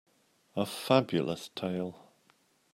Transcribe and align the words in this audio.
A 0.55 0.65
Fabulous 0.65 1.49
tale 1.53 1.93